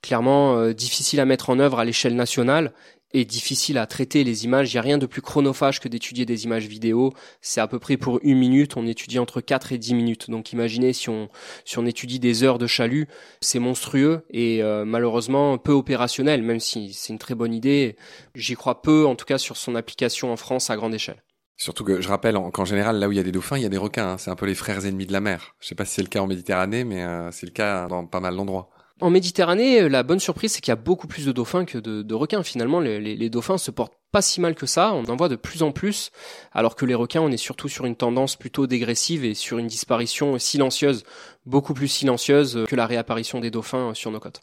[0.00, 2.72] Clairement, euh, difficile à mettre en œuvre à l'échelle nationale
[3.12, 4.72] et difficile à traiter les images.
[4.72, 7.12] Il n'y a rien de plus chronophage que d'étudier des images vidéo.
[7.42, 8.78] C'est à peu près pour une minute.
[8.78, 10.30] On étudie entre 4 et 10 minutes.
[10.30, 11.28] Donc imaginez si on,
[11.66, 13.08] si on étudie des heures de chalut,
[13.42, 17.96] c'est monstrueux et malheureusement peu opérationnel, même si c'est une très bonne idée.
[18.34, 21.22] J'y crois peu, en tout cas sur son application en France à grande échelle.
[21.56, 23.66] Surtout que je rappelle qu'en général, là où il y a des dauphins, il y
[23.66, 24.12] a des requins.
[24.12, 24.18] Hein.
[24.18, 25.54] C'est un peu les frères ennemis de la mer.
[25.60, 28.06] Je sais pas si c'est le cas en Méditerranée, mais euh, c'est le cas dans
[28.06, 28.70] pas mal d'endroits.
[29.00, 31.78] En Méditerranée, euh, la bonne surprise, c'est qu'il y a beaucoup plus de dauphins que
[31.78, 32.42] de, requins.
[32.42, 34.92] Finalement, les, les, dauphins se portent pas si mal que ça.
[34.92, 36.10] On en voit de plus en plus,
[36.52, 39.66] alors que les requins, on est surtout sur une tendance plutôt dégressive et sur une
[39.66, 41.04] disparition silencieuse,
[41.46, 44.40] beaucoup plus silencieuse que la réapparition des dauphins sur nos côtes.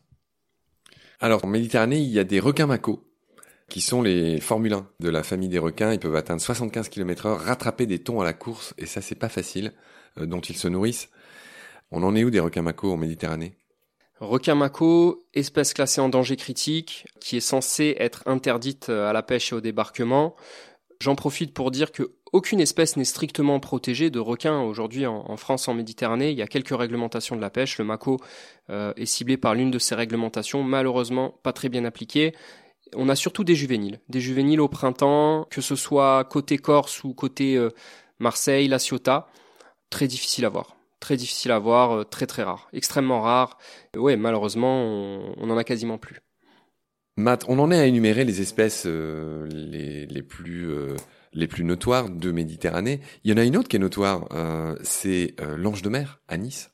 [1.19, 3.01] Alors, en Méditerranée, il y a des requins macos
[3.69, 5.93] qui sont les Formule 1 de la famille des requins.
[5.93, 9.15] Ils peuvent atteindre 75 km heure, rattraper des thons à la course, et ça c'est
[9.15, 9.73] pas facile,
[10.17, 11.10] euh, dont ils se nourrissent.
[11.91, 13.53] On en est où des requins mako en Méditerranée?
[14.19, 19.23] Requin mako, espèce classée en danger critique, qui est censée être interdite euh, à la
[19.23, 20.36] pêche et au débarquement.
[21.01, 25.67] J'en profite pour dire que aucune espèce n'est strictement protégée de requins aujourd'hui en, France,
[25.67, 26.29] en Méditerranée.
[26.29, 27.77] Il y a quelques réglementations de la pêche.
[27.79, 28.17] Le mako
[28.69, 32.36] euh, est ciblé par l'une de ces réglementations, malheureusement pas très bien appliquée
[32.95, 37.13] On a surtout des juvéniles, des juvéniles au printemps, que ce soit côté Corse ou
[37.13, 37.69] côté euh,
[38.19, 39.28] Marseille, La Ciotat,
[39.89, 40.75] très difficile à voir.
[40.99, 43.58] Très difficile à voir, euh, très très rare, extrêmement rare.
[43.95, 46.19] Ouais, malheureusement, on, on en a quasiment plus.
[47.17, 50.69] Matt, on en est à énumérer les espèces euh, les, plus
[51.34, 53.02] les plus notoires de Méditerranée.
[53.23, 54.30] Il y en a une autre qui est notoire,
[54.84, 56.71] c'est l'ange de mer à Nice.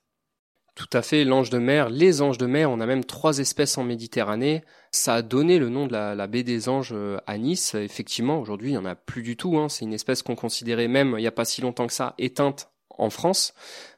[0.75, 3.77] Tout à fait, l'ange de mer, les anges de mer, on a même trois espèces
[3.77, 4.61] en Méditerranée.
[4.91, 7.75] Ça a donné le nom de la, baie des anges euh, à Nice.
[7.75, 9.57] Effectivement, aujourd'hui, il n'y en a plus du tout.
[9.57, 9.69] Hein.
[9.69, 12.69] C'est une espèce qu'on considérait même, il n'y a pas si longtemps que ça, éteinte
[12.89, 13.53] en France.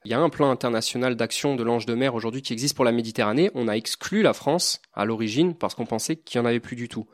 [0.06, 2.86] Il y a un plan international d'action de l'ange de mer aujourd'hui qui existe pour
[2.86, 3.50] la Méditerranée.
[3.56, 6.76] On a exclu la France à l'origine parce qu'on pensait qu'il n'y en avait plus
[6.76, 7.08] du tout.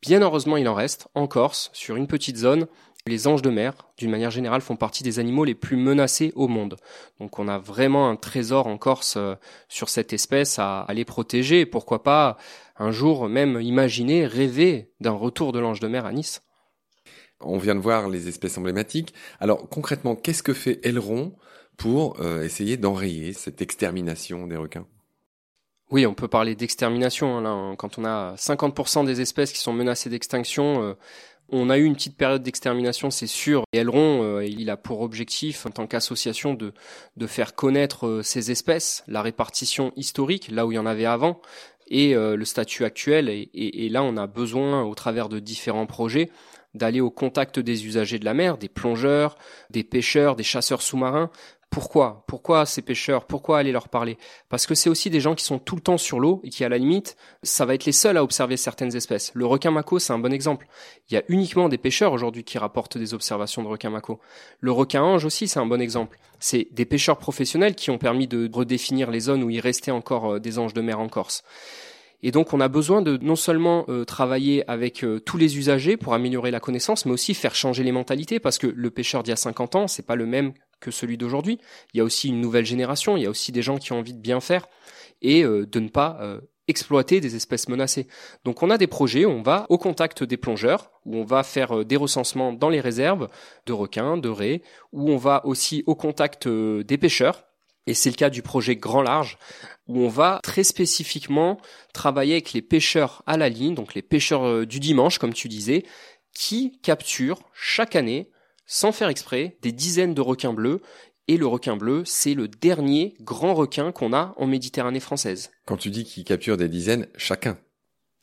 [0.00, 2.68] Bien heureusement, il en reste en Corse, sur une petite zone.
[3.08, 6.46] Les anges de mer, d'une manière générale, font partie des animaux les plus menacés au
[6.46, 6.76] monde.
[7.20, 9.34] Donc on a vraiment un trésor en Corse euh,
[9.70, 11.64] sur cette espèce à, les protéger.
[11.64, 12.36] pourquoi pas
[12.76, 16.42] un jour même imaginer, rêver d'un retour de l'ange de mer à Nice.
[17.40, 19.14] On vient de voir les espèces emblématiques.
[19.40, 21.34] Alors concrètement, qu'est-ce que fait Aileron
[21.78, 24.86] pour euh, essayer d'enrayer cette extermination des requins?
[25.90, 27.38] Oui, on peut parler d'extermination.
[27.38, 27.74] Hein, là, hein.
[27.76, 30.94] quand on a 50% des espèces qui sont menacées d'extinction, euh,
[31.50, 33.62] on a eu une petite période d'extermination, c'est sûr.
[33.72, 36.72] Et Elron, euh, il a pour objectif, en tant qu'association, de,
[37.26, 41.40] faire connaître euh, ces espèces, la répartition historique, là où il y en avait avant,
[41.88, 43.28] et euh, le statut actuel.
[43.28, 46.30] Et, là, on a besoin, au travers de différents projets,
[46.74, 49.36] d'aller au contact des usagers de la mer, des plongeurs,
[49.70, 51.30] des pêcheurs, des chasseurs sous-marins,
[51.70, 54.16] pourquoi Pourquoi ces pêcheurs Pourquoi aller leur parler?
[54.48, 56.64] Parce que c'est aussi des gens qui sont tout le temps sur l'eau et qui,
[56.64, 59.32] à la limite, ça va être les seuls à observer certaines espèces.
[59.34, 60.66] Le requin mako, c'est un bon exemple.
[61.10, 64.18] Il y a uniquement des pêcheurs aujourd'hui qui rapportent des observations de requin mako.
[64.60, 66.18] Le requin ange aussi, c'est un bon exemple.
[66.40, 70.34] C'est des pêcheurs professionnels qui ont permis de redéfinir les zones où il restait encore
[70.34, 71.44] euh, des anges de mer en Corse.
[72.22, 75.96] Et donc on a besoin de non seulement euh, travailler avec euh, tous les usagers
[75.96, 79.30] pour améliorer la connaissance, mais aussi faire changer les mentalités, parce que le pêcheur d'il
[79.30, 81.58] y a 50 ans, c'est pas le même que celui d'aujourd'hui.
[81.92, 83.98] Il y a aussi une nouvelle génération, il y a aussi des gens qui ont
[83.98, 84.68] envie de bien faire
[85.22, 86.38] et euh, de ne pas
[86.68, 88.08] exploiter des espèces menacées.
[88.44, 91.84] Donc on a des projets, on va au contact des plongeurs, où on va faire
[91.84, 93.28] des recensements dans les réserves
[93.66, 94.62] de requins, de raies,
[94.92, 97.48] où on va aussi au contact des pêcheurs,
[97.88, 99.38] et c'est le cas du projet Grand Large,
[99.86, 101.58] où on va très spécifiquement
[101.94, 105.48] travailler avec les pêcheurs à la ligne, donc les pêcheurs euh, du dimanche, comme tu
[105.48, 105.84] disais,
[106.34, 108.30] qui capturent chaque année,
[108.68, 110.80] sans faire exprès, des dizaines de requins bleus.
[111.26, 115.50] Et le requin bleu, c'est le dernier grand requin qu'on a en Méditerranée française.
[115.66, 117.58] Quand tu dis qu'ils capturent des dizaines, chacun.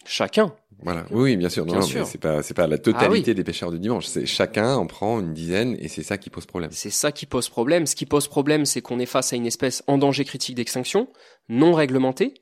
[0.05, 0.55] Chacun.
[0.81, 1.05] Voilà.
[1.11, 1.65] Oui, bien sûr.
[1.65, 4.05] Non, bien c'est pas, c'est pas la totalité ah des pêcheurs du dimanche.
[4.07, 6.71] C'est chacun en prend une dizaine et c'est ça qui pose problème.
[6.73, 7.85] C'est ça qui pose problème.
[7.85, 11.07] Ce qui pose problème, c'est qu'on est face à une espèce en danger critique d'extinction,
[11.47, 12.33] non réglementée,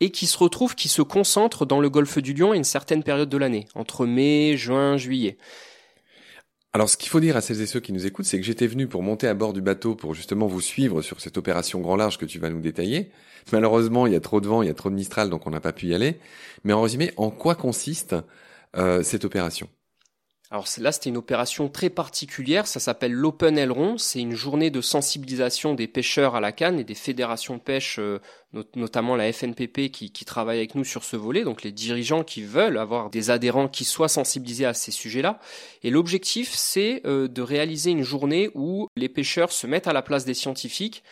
[0.00, 3.02] et qui se retrouve, qui se concentre dans le golfe du Lion à une certaine
[3.02, 5.38] période de l'année, entre mai, juin, juillet.
[6.74, 8.66] Alors, ce qu'il faut dire à celles et ceux qui nous écoutent, c'est que j'étais
[8.66, 11.96] venu pour monter à bord du bateau pour justement vous suivre sur cette opération grand
[11.96, 13.10] large que tu vas nous détailler.
[13.52, 15.50] Malheureusement, il y a trop de vent, il y a trop de Mistral, donc on
[15.50, 16.18] n'a pas pu y aller.
[16.64, 18.16] Mais en résumé, en quoi consiste
[18.76, 19.68] euh, cette opération?
[20.52, 24.82] Alors là, c'était une opération très particulière, ça s'appelle l'Open Aileron, c'est une journée de
[24.82, 28.20] sensibilisation des pêcheurs à la canne et des fédérations de pêche, euh,
[28.76, 32.76] notamment la FNPP qui, travaille avec nous sur ce volet, donc les dirigeants qui veulent
[32.76, 35.40] avoir des adhérents qui soient sensibilisés à ces sujets-là.
[35.84, 40.02] Et l'objectif, c'est euh, de réaliser une journée où les pêcheurs se mettent à la
[40.02, 41.02] place des scientifiques,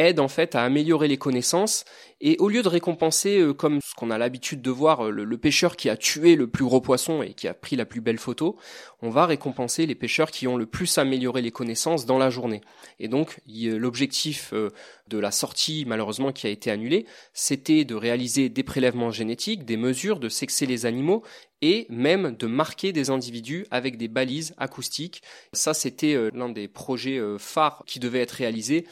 [0.00, 1.84] aide en fait à améliorer les connaissances
[2.22, 5.38] et au lieu de récompenser euh, comme ce qu'on a l'habitude de voir euh, le,
[5.38, 8.18] pêcheur qui a tué le plus gros poisson et qui a pris la plus belle
[8.18, 8.56] photo,
[9.00, 12.60] on va récompenser les pêcheurs qui ont le plus amélioré les connaissances dans la journée.
[12.98, 14.70] Et donc l'objectif euh,
[15.08, 19.78] de la sortie malheureusement qui a été annulée, c'était de réaliser des prélèvements génétiques, des
[19.78, 21.22] mesures, de sexer les animaux
[21.62, 25.22] et même de marquer des individus avec des balises acoustiques.
[25.52, 28.86] Ça, c'était l'un des projets phares qui devait être réalisé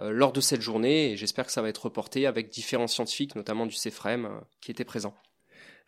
[0.00, 3.66] lors de cette journée et j'espère que ça va être reporté avec différents scientifiques, notamment
[3.66, 4.30] du CEFREM, euh,
[4.60, 5.14] qui étaient présents.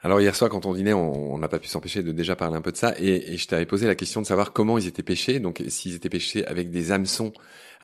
[0.02, 2.62] Alors hier soir, quand on dînait, on n'a pas pu s'empêcher de déjà parler un
[2.62, 5.02] peu de ça, et, et je t'avais posé la question de savoir comment ils étaient
[5.02, 7.34] pêchés, donc s'ils étaient pêchés avec des hameçons.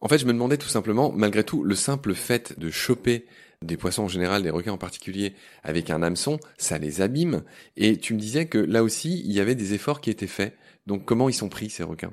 [0.01, 3.27] En fait, je me demandais tout simplement, malgré tout, le simple fait de choper
[3.63, 7.43] des poissons en général, des requins en particulier, avec un hameçon, ça les abîme.
[7.77, 10.57] Et tu me disais que là aussi, il y avait des efforts qui étaient faits.
[10.87, 12.13] Donc comment ils sont pris ces requins?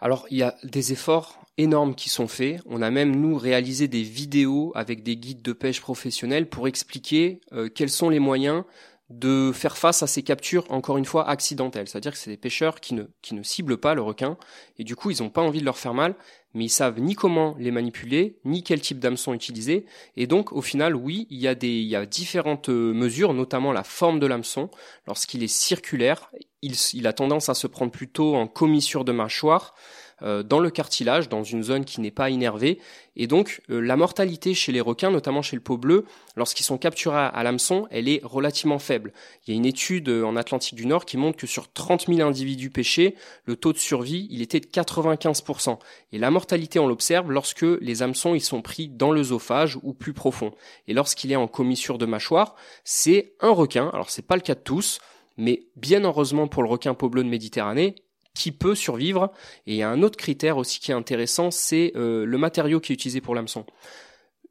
[0.00, 2.60] Alors il y a des efforts énormes qui sont faits.
[2.66, 7.40] On a même nous réalisé des vidéos avec des guides de pêche professionnels pour expliquer
[7.52, 8.64] euh, quels sont les moyens
[9.10, 11.88] de faire face à ces captures, encore une fois, accidentelles.
[11.88, 14.36] C'est-à-dire que c'est des pêcheurs qui ne, qui ne ciblent pas le requin,
[14.78, 16.14] et du coup, ils n'ont pas envie de leur faire mal,
[16.54, 19.86] mais ils savent ni comment les manipuler, ni quel type d'hameçon utiliser.
[20.16, 23.34] Et donc, au final, oui, il y a des, il y a différentes euh, mesures,
[23.34, 24.70] notamment la forme de l'hameçon.
[25.06, 26.30] Lorsqu'il est circulaire,
[26.62, 29.74] il, il a tendance à se prendre plutôt en commissure de mâchoire.
[30.22, 32.78] Euh, dans le cartilage, dans une zone qui n'est pas innervée.
[33.16, 36.04] Et donc euh, la mortalité chez les requins, notamment chez le pot bleu,
[36.36, 39.12] lorsqu'ils sont capturés à l'hameçon, elle est relativement faible.
[39.46, 42.06] Il y a une étude euh, en Atlantique du Nord qui montre que sur 30
[42.06, 45.78] 000 individus pêchés, le taux de survie, il était de 95%.
[46.12, 50.12] Et la mortalité, on l'observe lorsque les hameçons, ils sont pris dans l'œsophage ou plus
[50.12, 50.52] profond.
[50.86, 53.90] Et lorsqu'il est en commissure de mâchoire, c'est un requin.
[53.92, 55.00] Alors c'est pas le cas de tous,
[55.36, 57.94] mais bien heureusement pour le requin pot de Méditerranée,
[58.34, 59.32] qui peut survivre.
[59.66, 62.80] Et il y a un autre critère aussi qui est intéressant, c'est euh, le matériau
[62.80, 63.64] qui est utilisé pour l'hameçon.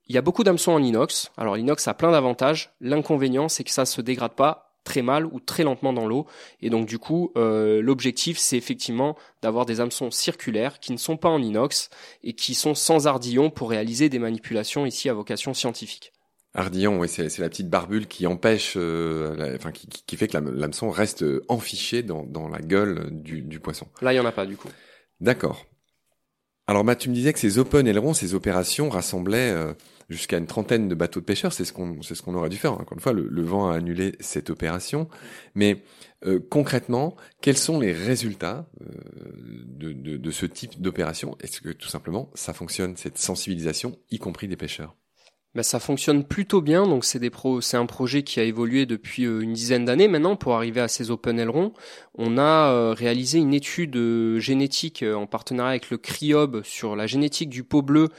[0.08, 1.32] Il y a beaucoup d'hameçons en inox.
[1.38, 2.72] Alors l'inox a plein d'avantages.
[2.82, 6.26] L'inconvénient, c'est que ça se dégrade pas très mal ou très lentement dans l'eau.
[6.62, 11.18] Et donc du coup, euh, l'objectif, c'est effectivement d'avoir des hameçons circulaires qui ne sont
[11.18, 11.90] pas en inox
[12.24, 16.12] et qui sont sans ardillon pour réaliser des manipulations ici à vocation scientifique.
[16.56, 20.90] Ardillon, oui, c'est la petite barbule qui empêche, euh, enfin qui, qui, fait que l'hameçon
[20.90, 23.88] reste enfiché dans, dans la gueule du, du poisson.
[24.02, 24.70] Là, il y en a pas du coup.
[25.20, 25.66] D'accord.
[26.70, 29.74] Alors, Matt, tu me disais que ces open ailerons, ces opérations rassemblaient euh,
[30.08, 31.52] jusqu'à une trentaine de bateaux de pêcheurs.
[31.52, 32.74] C'est ce qu'on, c'est ce qu'on aurait dû faire.
[32.74, 35.10] Encore une fois, le, le, vent a annulé cette opération.
[35.56, 35.84] Mais
[36.28, 38.70] euh, concrètement, quels sont les résultats
[39.66, 41.36] de, de, de ce type d'opération?
[41.42, 44.96] Est-ce que tout simplement, ça fonctionne cette sensibilisation, y compris des pêcheurs?
[45.56, 46.86] Bah, ça fonctionne plutôt bien.
[46.86, 50.08] Donc c'est des pro, c'est un projet qui a évolué depuis euh, une dizaine d'années
[50.08, 51.74] maintenant pour arriver à ces open ailerons.
[52.14, 57.08] On a euh, réalisé une étude euh, génétique en partenariat avec le CRIOB sur la
[57.08, 58.10] génétique du pot bleu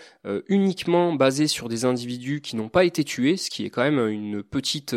[0.49, 4.07] uniquement basée sur des individus qui n'ont pas été tués, ce qui est quand même
[4.09, 4.95] une petite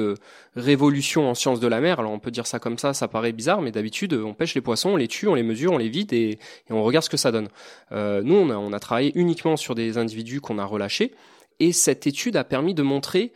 [0.56, 2.00] révolution en sciences de la mer.
[2.00, 4.62] Alors on peut dire ça comme ça, ça paraît bizarre, mais d'habitude on pêche les
[4.62, 7.18] poissons, on les tue, on les mesure, on les vide et, on regarde ce que
[7.18, 7.48] ça donne.
[7.92, 11.14] nous on a, on a travaillé uniquement sur des individus qu'on a relâchés.
[11.60, 13.34] Et cette étude a permis de montrer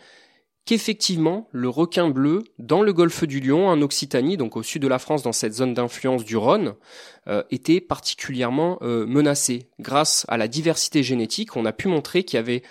[0.68, 4.88] qu'effectivement, le requin bleu, dans le golfe du Lion, en Occitanie, donc au sud de
[4.88, 6.76] la France, dans cette zone d'influence du Rhône,
[7.28, 9.70] euh, était particulièrement euh, menacé.
[9.80, 12.64] Grâce à la diversité génétique, on a pu montrer qu'il y avait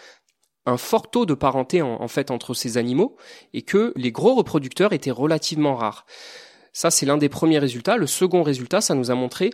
[0.66, 3.16] un fort taux de parenté en, fait entre ces animaux
[3.54, 6.06] et que les gros reproducteurs étaient relativement rares.
[6.72, 7.96] Ça, c'est l'un des premiers résultats.
[7.96, 9.50] Le second résultat, ça nous a montré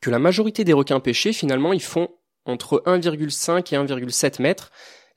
[0.00, 2.08] que la majorité des requins pêchés, finalement, ils font
[2.46, 4.70] entre 1,5 et 1,7 mètres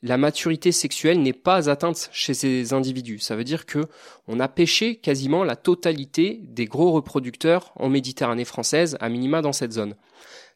[0.03, 3.19] la maturité sexuelle n'est pas atteinte chez ces individus.
[3.19, 3.81] Ça veut dire que
[4.27, 9.53] on a pêché quasiment la totalité des gros reproducteurs en Méditerranée française, à minima dans
[9.53, 9.95] cette zone.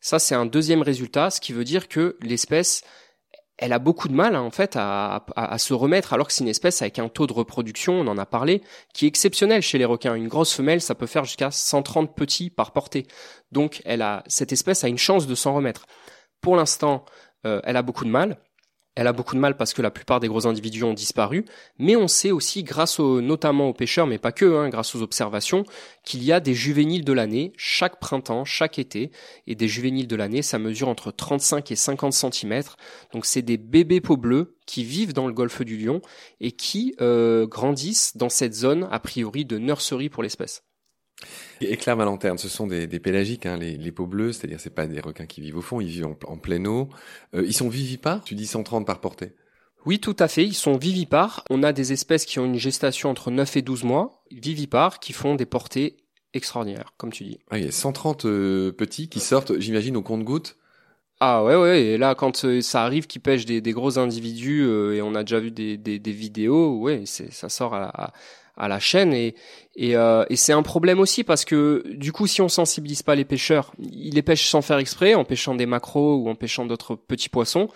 [0.01, 2.83] Ça, c'est un deuxième résultat, ce qui veut dire que l'espèce,
[3.57, 5.23] elle a beaucoup de mal hein, en fait à,
[5.57, 8.25] se remettre, alors que c'est une espèce avec un taux de reproduction, on en a
[8.25, 8.61] parlé,
[8.93, 10.15] qui est exceptionnel chez les requins.
[10.15, 13.05] Une grosse femelle, ça peut faire jusqu'à 130 petits par portée.
[13.51, 15.85] Donc, elle a cette espèce a une chance de s'en remettre.
[16.41, 17.05] Pour l'instant,
[17.45, 18.39] euh, elle a beaucoup de mal.
[18.95, 21.43] Elle a beaucoup de mal parce que la plupart des gros individus ont disparu,
[21.77, 25.65] mais on sait aussi, grâce notamment aux pêcheurs, mais pas que, hein, grâce aux observations,
[26.03, 29.11] qu'il y a des juvéniles de l'année chaque printemps, chaque été,
[29.47, 32.61] et des juvéniles de l'année, ça mesure entre 35 et 50 cm.
[33.11, 36.01] Donc c'est des bébés peaux bleus qui vivent dans le golfe du Lion
[36.39, 40.63] et qui euh, grandissent dans cette zone a priori de nurserie pour l'espèce.
[41.61, 44.69] Et Claire Malanterne, ce sont des, des pélagiques, hein, les, les, peaux bleues, c'est-à-dire c'est
[44.69, 46.89] pas des requins qui vivent au fond, ils vivent en, en pleine eau.
[47.33, 49.33] Euh, ils sont vivipares Tu dis 130 par portée?
[49.85, 50.43] Oui, tout à fait.
[50.43, 51.43] Ils sont vivipares.
[51.49, 55.13] On a des espèces qui ont une gestation entre 9 et 12 mois, vivipares, qui
[55.13, 55.97] font des portées
[56.33, 57.39] extraordinaires, comme tu dis.
[57.49, 60.57] Ah, il y a 130 euh, petits qui sortent, j'imagine, au compte-gouttes?
[61.21, 64.63] Ah ouais ouais et là quand euh, ça arrive qu'ils pêchent des, des, gros individus
[64.63, 68.13] euh, et on a déjà vu des, des, des vidéos ouais ça sort à, à,
[68.57, 69.35] à la chaîne et
[69.77, 73.15] et, euh, et c'est un problème aussi parce que du coup si on sensibilise pas
[73.15, 76.65] les pêcheurs, ils les pêchent sans faire exprès en pêchant des macros ou en pêchant
[76.65, 77.67] d'autres petits poissons.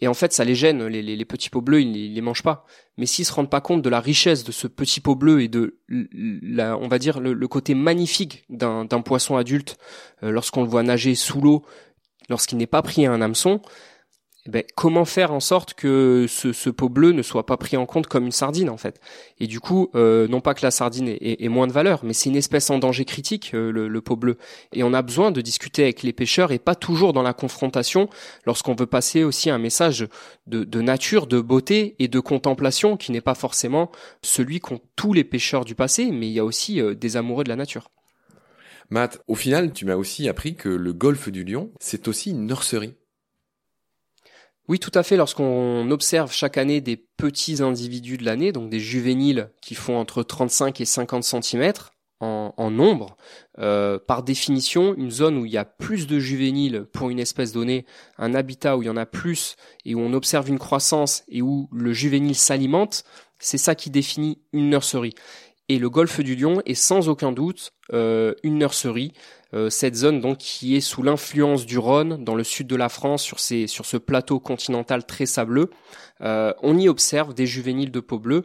[0.00, 2.42] Et en fait ça les gêne les, les, petits pots bleus ils, ils, les mangent
[2.42, 2.66] pas.
[2.98, 5.48] Mais s'ils se rendent pas compte de la richesse de ce petit pot bleu et
[5.48, 9.78] de la on va dire le, le côté magnifique d'un poisson adulte
[10.22, 11.64] euh, lorsqu'on le voit nager sous l'eau
[12.28, 13.62] lorsqu'il n'est pas pris à un hameçon
[14.46, 17.86] ben, comment faire en sorte que ce, ce, pot bleu ne soit pas pris en
[17.86, 19.00] compte comme une sardine en fait?
[19.40, 22.28] Et du coup, euh, non pas que la sardine ait, moins de valeur, mais c'est
[22.28, 24.36] une espèce en danger critique, euh, le, le, pot bleu.
[24.74, 28.10] Et on a besoin de discuter avec les pêcheurs et pas toujours dans la confrontation
[28.44, 30.08] lorsqu'on veut passer aussi un message
[30.46, 33.90] de, de, nature, de beauté et de contemplation qui n'est pas forcément
[34.22, 37.44] celui qu'ont tous les pêcheurs du passé, mais il y a aussi euh, des amoureux
[37.44, 37.90] de la nature.
[38.90, 42.46] Matt, au final, tu m'as aussi appris que le golfe du Lion, c'est aussi une
[42.46, 42.94] nurserie.
[44.68, 45.16] Oui, tout à fait.
[45.16, 50.22] Lorsqu'on observe chaque année des petits individus de l'année, donc des juvéniles qui font entre
[50.22, 51.72] 35 et 50 cm,
[52.20, 53.16] en, nombre.
[53.58, 57.52] Euh, par définition, une zone où il y a plus de juvéniles pour une espèce
[57.52, 57.84] donnée,
[58.18, 61.42] un habitat où il y en a plus et où on observe une croissance et
[61.42, 63.04] où le juvénile s'alimente,
[63.38, 65.14] c'est ça qui définit une nurserie.
[65.68, 69.12] Et le golfe du Lion est sans aucun doute euh, une nurserie.
[69.54, 72.88] Euh, cette zone donc qui est sous l'influence du Rhône dans le sud de la
[72.88, 75.70] France sur, ces, sur ce plateau continental très sableux.
[76.20, 78.44] on y observe des juvéniles de peau bleue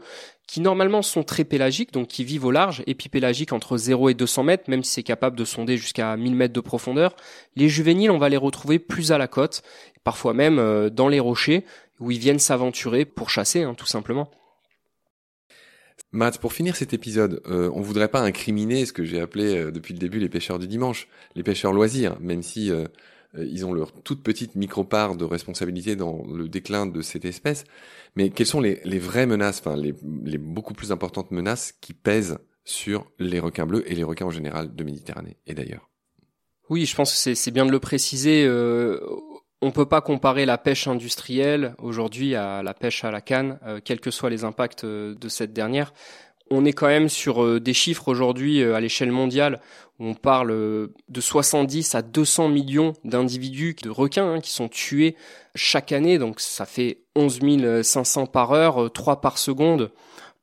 [0.49, 4.41] qui normalement sont très pélagiques, donc qui vivent au large, épipélagiques entre 0 et 200
[4.41, 7.15] mètres, même si c'est capable de sonder jusqu'à 1000 mètres de profondeur.
[7.55, 9.61] Les juvéniles, on va les retrouver plus à la côte,
[10.03, 11.65] parfois même euh, dans les rochers,
[11.99, 14.31] où ils viennent s'aventurer pour chasser, hein, tout simplement.
[16.11, 19.71] Matt, pour finir cet épisode, euh, on voudrait pas incriminer ce que j'ai appelé euh,
[19.71, 22.87] depuis le début les pêcheurs du dimanche, les pêcheurs loisirs, même si euh,
[23.37, 27.63] ils ont leur toute petite micro-part de responsabilité dans le déclin de cette espèce.
[28.15, 29.93] Mais quelles sont les, vraies menaces, enfin les,
[30.39, 34.75] beaucoup plus importantes menaces qui pèsent sur les requins bleus et les requins en général
[34.75, 35.91] de Méditerranée et d'ailleurs?
[36.69, 38.47] Oui, je pense que c'est bien de le préciser.
[39.61, 43.81] On peut pas comparer la pêche industrielle aujourd'hui à la pêche à la canne, euh,
[43.83, 45.93] quels que soient les impacts euh, de cette dernière.
[46.49, 49.59] On est quand même sur euh, des chiffres aujourd'hui à l'échelle mondiale
[49.99, 50.51] où on parle
[51.09, 55.17] de 70 à 200 millions d'individus de requins hein, qui sont tués
[55.55, 56.17] chaque année.
[56.17, 59.91] Donc ça fait 11 500 par heure, 3 par seconde.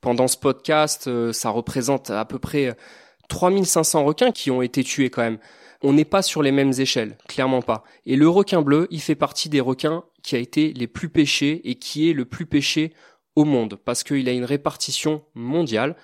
[0.02, 2.76] Pendant ce podcast, ça représente à peu près
[3.28, 5.38] 3500 requins qui ont été tués quand même
[5.86, 7.84] on n'est pas sur les mêmes échelles, clairement pas.
[8.06, 11.60] Et le requin bleu, il fait partie des requins qui a été les plus pêchés
[11.62, 12.92] et qui est le plus pêché
[13.36, 15.94] au monde, parce qu'il a une répartition mondiale,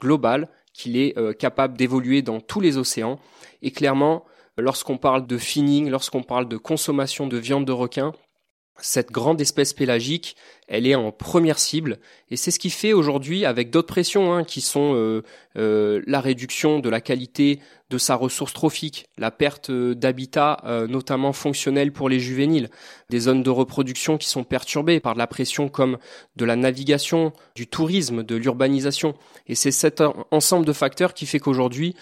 [0.00, 3.18] globale, qu'il est euh, capable d'évoluer dans tous les océans.
[3.62, 4.24] Et clairement,
[4.56, 8.12] lorsqu'on parle de finning, lorsqu'on parle de consommation de viande de requin,
[8.78, 11.98] cette grande espèce pélagique, elle est en première cible,
[12.30, 15.22] et c'est ce qui fait aujourd'hui, avec d'autres pressions, hein, qui sont euh,
[15.58, 21.32] euh, la réduction de la qualité de sa ressource trophique, la perte euh, d'habitat, notamment
[21.32, 22.70] fonctionnel pour les juvéniles,
[23.10, 25.98] des zones de reproduction qui sont perturbées par de la pression comme
[26.36, 29.14] de la navigation, du tourisme, de l'urbanisation.
[29.46, 31.94] Et c'est cet ensemble de facteurs qui fait qu'aujourd'hui,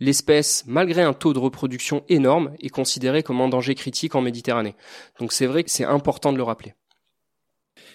[0.00, 4.74] l'espèce, malgré un taux de reproduction énorme, est considérée comme en danger critique en Méditerranée.
[5.20, 6.74] Donc c'est vrai que c'est important de le rappeler.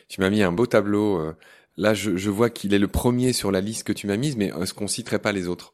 [0.07, 1.19] Tu m'as mis un beau tableau.
[1.19, 1.37] Euh,
[1.77, 4.51] là, je, vois qu'il est le premier sur la liste que tu m'as mise, mais
[4.61, 5.73] est-ce qu'on citerait pas les autres?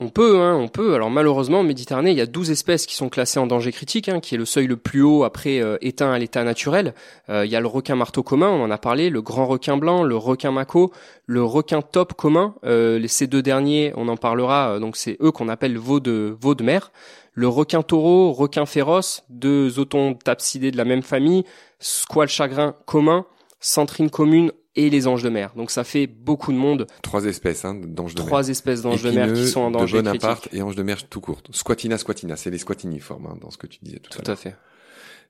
[0.00, 0.94] On peut, hein, on peut.
[0.94, 4.08] Alors malheureusement, en Méditerranée, il y a 12 espèces qui sont classées en danger critique,
[4.08, 6.94] hein, qui est le seuil le plus haut après euh, éteint à l'état naturel.
[7.28, 9.76] Euh, il y a le requin marteau commun, on en a parlé, le grand requin
[9.76, 10.90] blanc, le requin mako,
[11.26, 12.54] le requin top commun.
[12.64, 14.78] Euh, ces deux derniers, on en parlera.
[14.80, 16.92] donc c'est eux qu'on appelle veau de veau de mer.
[17.34, 21.44] Le requin taureau, requin féroce, deux zotons tapsidés de la même famille,
[21.78, 23.26] squale chagrin commun,
[23.60, 25.52] centrine commune, et les anges de mer.
[25.56, 26.86] Donc ça fait beaucoup de monde.
[27.02, 28.26] Trois espèces hein, d'anges de mer.
[28.26, 31.08] Trois espèces d'anges de mer qui sont en danger de Bonaparte et anges de mer
[31.08, 31.48] tout courtes.
[31.52, 34.24] Squatina squatina, c'est les squatiniformes hein, dans ce que tu disais tout, à l'heure.
[34.24, 34.56] Tout à fait.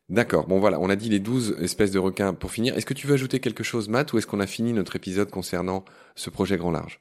[0.08, 0.46] D'accord.
[0.46, 2.76] Bon voilà, on a dit les douze espèces de requins pour finir.
[2.76, 5.30] Est-ce que tu veux ajouter quelque chose, Matt, ou est-ce qu'on a fini notre épisode
[5.30, 5.84] concernant
[6.16, 7.00] ce projet grand large?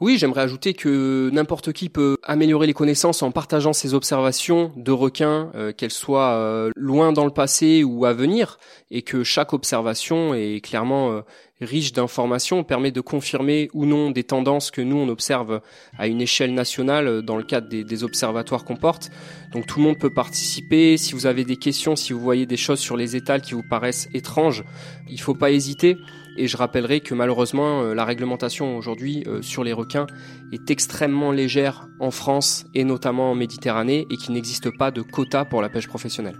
[0.00, 4.92] Oui, j'aimerais ajouter que n'importe qui peut améliorer les connaissances en partageant ses observations de
[4.92, 8.58] requins, euh, qu'elles soient euh, loin dans le passé ou à venir,
[8.92, 11.22] et que chaque observation est clairement euh,
[11.60, 15.60] riche d'informations, permet de confirmer ou non des tendances que nous on observe
[15.98, 19.10] à une échelle nationale dans le cadre des, observatoires qu'on porte.
[19.52, 20.96] Donc tout le monde peut participer.
[20.96, 23.64] Si vous avez des questions, si vous voyez des choses sur les étals qui vous
[23.68, 24.62] paraissent étranges,
[25.10, 25.96] il faut pas hésiter.
[26.38, 30.06] Et je rappellerai que malheureusement, euh, la réglementation aujourd'hui euh, sur les requins
[30.52, 35.44] est extrêmement légère en France et notamment en Méditerranée et qu'il n'existe pas de quota
[35.44, 36.36] pour la pêche professionnelle.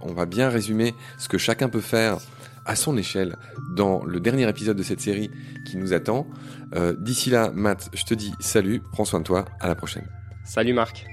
[0.00, 2.18] On va bien résumer ce que chacun peut faire
[2.64, 3.36] à son échelle
[3.74, 5.28] dans le dernier épisode de cette série
[5.66, 6.28] qui nous attend.
[6.76, 10.06] Euh, d'ici là, Matt, je te dis salut, prends soin de toi, à la prochaine.
[10.44, 11.04] Salut Marc.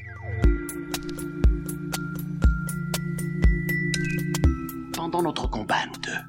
[4.94, 6.29] Pendant notre combat, nous deux,